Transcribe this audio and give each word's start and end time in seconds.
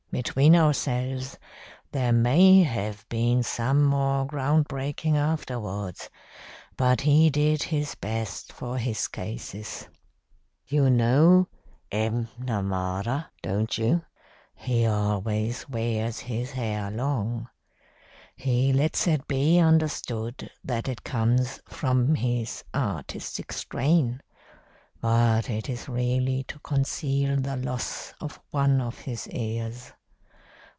Between 0.13 0.57
ourselves, 0.57 1.37
there 1.93 2.11
may 2.11 2.63
have 2.63 3.07
been 3.07 3.43
some 3.43 3.81
more 3.85 4.25
ground 4.25 4.67
breaking 4.67 5.15
afterwards, 5.15 6.09
but 6.75 6.99
he 6.99 7.29
did 7.29 7.63
his 7.63 7.95
best 7.95 8.51
for 8.51 8.77
his 8.77 9.07
cases. 9.07 9.87
You 10.67 10.89
know 10.89 11.47
M'Namara, 11.93 13.29
don't 13.41 13.77
you? 13.77 14.03
He 14.57 14.85
always 14.85 15.69
wears 15.69 16.19
his 16.19 16.51
hair 16.51 16.91
long. 16.91 17.47
He 18.35 18.73
lets 18.73 19.07
it 19.07 19.25
be 19.29 19.59
understood 19.59 20.51
that 20.61 20.89
it 20.89 21.05
comes 21.05 21.61
from 21.69 22.15
his 22.15 22.65
artistic 22.75 23.53
strain, 23.53 24.19
but 24.99 25.49
it 25.49 25.69
is 25.69 25.87
really 25.87 26.43
to 26.49 26.59
conceal 26.59 27.37
the 27.37 27.55
loss 27.55 28.13
of 28.19 28.41
one 28.51 28.81
of 28.81 28.97
his 28.99 29.29
ears. 29.29 29.93